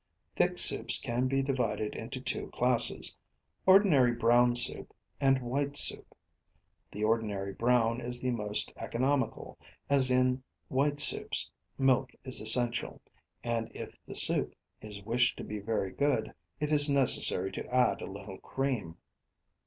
Thick 0.35 0.57
soups 0.57 0.99
can 0.99 1.27
be 1.27 1.43
divided 1.43 1.93
into 1.93 2.19
two 2.19 2.47
classes 2.49 3.15
ordinary 3.67 4.13
brown 4.13 4.55
soup, 4.55 4.95
and 5.19 5.39
white 5.43 5.77
soup. 5.77 6.15
The 6.91 7.03
ordinary 7.03 7.53
brown 7.53 8.01
is 8.01 8.19
the 8.19 8.31
most 8.31 8.73
economical, 8.77 9.59
as 9.91 10.09
in 10.09 10.41
white 10.69 10.99
soups 11.01 11.51
milk 11.77 12.09
is 12.23 12.41
essential, 12.41 12.99
and 13.43 13.69
if 13.75 13.95
the 14.07 14.15
soup 14.15 14.55
is 14.81 15.03
wished 15.03 15.37
to 15.37 15.43
be 15.43 15.59
very 15.59 15.91
good 15.91 16.33
it 16.59 16.71
is 16.71 16.89
necessary 16.89 17.51
to 17.51 17.67
add 17.67 18.01
a 18.01 18.11
little 18.11 18.39
cream. 18.39 18.97